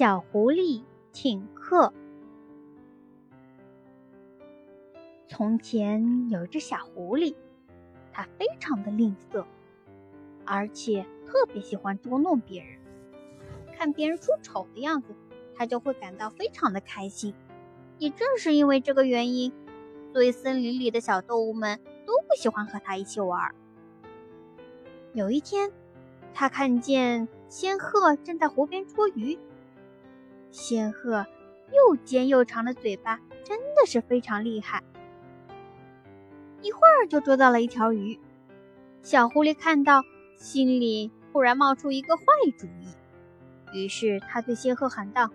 [0.00, 1.92] 小狐狸请客。
[5.28, 7.34] 从前有一只小狐狸，
[8.10, 9.44] 它非常的吝啬，
[10.46, 12.78] 而且特别喜欢捉弄别人。
[13.76, 15.14] 看别人出丑的样子，
[15.54, 17.34] 它就会感到非常的开心。
[17.98, 19.52] 也正是因为这个原因，
[20.14, 23.54] 所以森林里的小动物们都不喜欢和它一起玩。
[25.12, 25.70] 有一天，
[26.32, 29.38] 它看见仙鹤正在湖边捉鱼。
[30.50, 31.26] 仙鹤
[31.72, 34.82] 又尖又长的嘴巴真的是非常厉害，
[36.62, 38.18] 一会儿就捉到了一条鱼。
[39.02, 40.02] 小狐狸看到，
[40.36, 42.24] 心里突然冒出一个坏
[42.58, 42.88] 主意，
[43.72, 45.30] 于是他对仙鹤喊道：“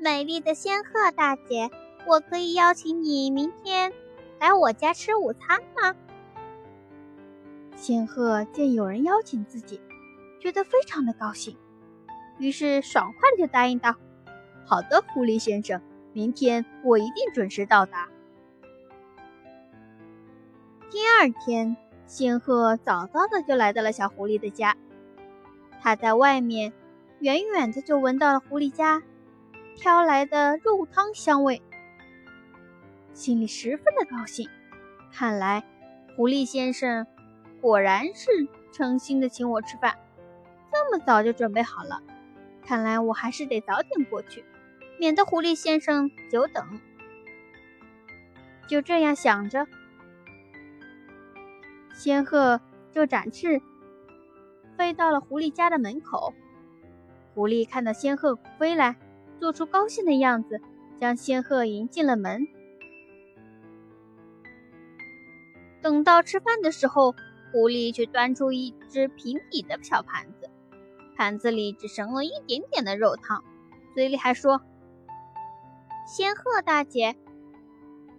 [0.00, 1.70] 美丽的仙鹤大姐，
[2.06, 3.92] 我可以邀请你明天
[4.38, 5.96] 来我家吃午餐吗？”
[7.74, 9.80] 仙鹤见有人邀请自己，
[10.38, 11.56] 觉得非常的高兴。
[12.38, 13.94] 于是爽快的就答应道
[14.66, 15.80] ：“好的，狐狸先生，
[16.12, 18.08] 明天我一定准时到达。”
[20.90, 21.76] 第二天，
[22.06, 24.76] 仙鹤早早的就来到了小狐狸的家。
[25.80, 26.72] 他在外面
[27.20, 29.02] 远远的就闻到了狐狸家
[29.76, 31.62] 飘来的肉汤香味，
[33.12, 34.48] 心里十分的高兴。
[35.12, 35.64] 看来
[36.16, 37.06] 狐狸先生
[37.60, 38.30] 果然是
[38.72, 39.96] 诚心的请我吃饭，
[40.72, 42.02] 这么早就准备好了。
[42.66, 44.44] 看来我还是得早点过去，
[44.98, 46.80] 免得狐狸先生久等。
[48.66, 49.66] 就这样想着，
[51.94, 53.60] 仙鹤就展翅
[54.76, 56.32] 飞到了狐狸家的门口。
[57.34, 58.96] 狐狸看到仙鹤飞来，
[59.38, 60.60] 做出高兴的样子，
[60.98, 62.46] 将仙鹤迎进了门。
[65.82, 67.12] 等到吃饭的时候，
[67.52, 70.43] 狐狸却端出一只平底的小盘子。
[71.16, 73.42] 盘子里只剩了一点点的肉汤，
[73.94, 74.60] 嘴里还说
[76.06, 77.16] ：“仙鹤大姐，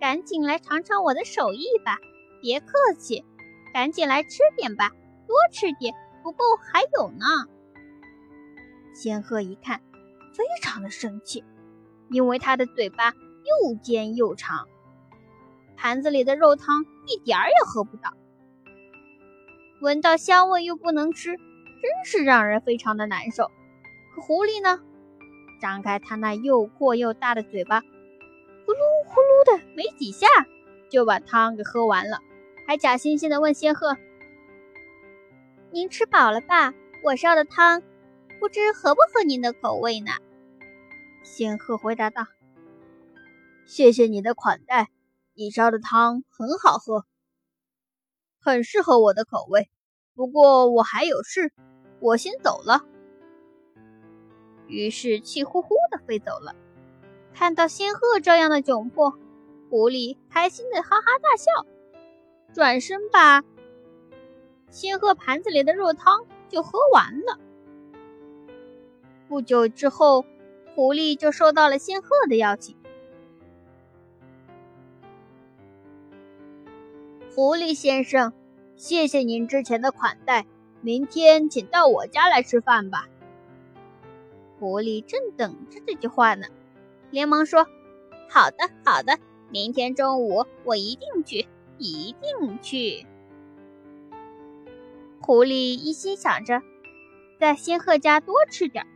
[0.00, 1.98] 赶紧来尝尝我的手艺吧！
[2.42, 2.66] 别客
[2.98, 3.24] 气，
[3.72, 4.90] 赶紧来吃点吧，
[5.26, 7.26] 多吃点，不够还有呢。”
[8.92, 9.80] 仙鹤一看，
[10.34, 11.44] 非常的生气，
[12.10, 14.66] 因为它的嘴巴又尖又长，
[15.76, 18.12] 盘子里的肉汤一点儿也喝不到，
[19.80, 21.38] 闻到香味又不能吃。
[21.80, 23.50] 真是让人非常的难受。
[24.14, 24.80] 可狐狸呢，
[25.60, 27.86] 张开它那又阔又大的嘴巴，呼
[28.72, 30.26] 噜呼噜的，没几下
[30.90, 32.18] 就把汤给喝完了，
[32.66, 33.96] 还假惺惺的问仙鹤
[35.72, 36.74] ：“您吃饱了吧？
[37.02, 37.82] 我烧的汤，
[38.38, 40.12] 不知合不合您的口味呢？”
[41.22, 42.26] 仙鹤回答道
[43.64, 44.90] ：“谢谢你的款待，
[45.34, 47.06] 你烧的汤很好喝，
[48.40, 49.70] 很适合我的口味。
[50.14, 51.52] 不过我还有事。”
[52.00, 52.84] 我先走了，
[54.66, 56.56] 于是气呼呼的飞走了。
[57.34, 59.14] 看到仙鹤这样的窘迫，
[59.68, 61.66] 狐狸开心的哈哈大笑，
[62.52, 63.44] 转身把
[64.70, 67.38] 仙鹤盘子里的肉汤就喝完了。
[69.28, 70.24] 不久之后，
[70.74, 72.76] 狐狸就收到了仙鹤的邀请。
[77.34, 78.32] 狐狸先生，
[78.76, 80.46] 谢谢您之前的款待。
[80.82, 83.06] 明天请到我家来吃饭吧。
[84.58, 86.46] 狐狸正等着这句话呢，
[87.10, 87.66] 连忙说
[88.28, 89.18] ：“好的，好的，
[89.50, 91.46] 明天中午我一定去，
[91.78, 93.06] 一定去。”
[95.20, 96.62] 狐狸一心想着
[97.38, 98.86] 在仙鹤家多吃点，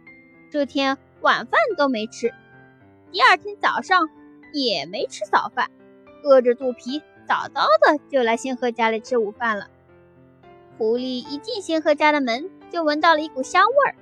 [0.50, 2.32] 这天晚饭都没吃，
[3.12, 4.08] 第二天早上
[4.52, 5.70] 也没吃早饭，
[6.24, 9.68] 饿着肚皮早早的就来仙鹤家里吃午饭了。
[10.76, 13.94] 狐狸一进仙鹤家的门，就闻到了一股香味儿。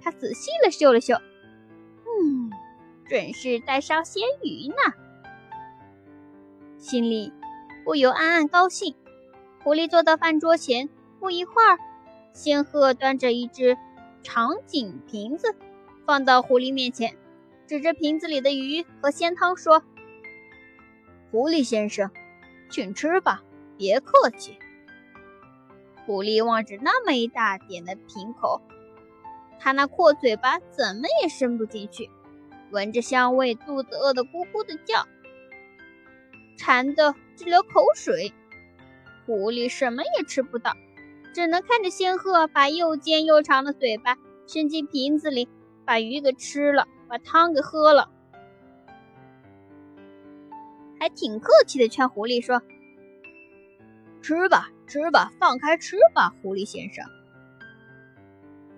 [0.00, 2.50] 他仔细的嗅了嗅，嗯，
[3.08, 4.94] 准是在烧鲜鱼呢，
[6.76, 7.32] 心里
[7.84, 8.94] 不由暗暗高兴。
[9.64, 10.88] 狐狸坐到饭桌前，
[11.18, 11.78] 不一会儿，
[12.32, 13.76] 仙鹤端着一只
[14.22, 15.56] 长颈瓶子
[16.06, 17.16] 放到狐狸面前，
[17.66, 19.82] 指着瓶子里的鱼和鲜汤说
[21.32, 22.10] ：“狐狸先生，
[22.70, 23.42] 请吃吧，
[23.76, 24.58] 别客气。”
[26.08, 28.62] 狐狸望着那么一大点的瓶口，
[29.60, 32.08] 它那阔嘴巴怎么也伸不进去。
[32.70, 35.06] 闻着香味，肚子饿得咕咕的叫，
[36.56, 38.32] 馋得直流口水。
[39.26, 40.72] 狐狸什么也吃不到，
[41.34, 44.16] 只能看着仙鹤把又尖又长的嘴巴
[44.46, 45.46] 伸进瓶子里，
[45.84, 48.08] 把鱼给吃了，把汤给喝了，
[50.98, 52.62] 还挺客气的劝狐狸说
[54.22, 57.04] ：“吃吧。”吃吧，放开吃吧，狐狸先生。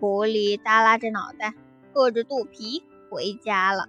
[0.00, 1.54] 狐狸耷拉着脑袋，
[1.94, 3.88] 饿着肚皮回家了。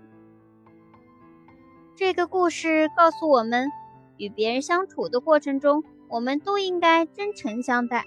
[1.96, 3.70] 这个故事告诉我们，
[4.18, 8.06] 与别人相处的过程中，我们都应该真诚相待。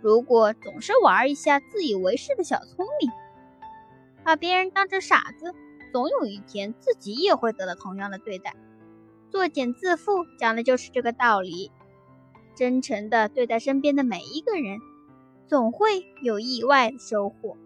[0.00, 3.10] 如果总是玩一下自以为是的小聪明，
[4.22, 5.54] 把别人当成傻子，
[5.92, 8.54] 总有一天自己也会得到同样的对待。
[9.30, 11.72] 作茧自缚讲的就是这个道理。
[12.54, 14.78] 真诚地对待身边的每一个人，
[15.46, 17.56] 总会有意外的收获。